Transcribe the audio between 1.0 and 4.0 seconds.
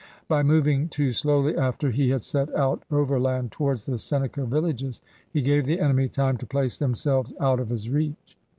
slowly after he had set out overland towards the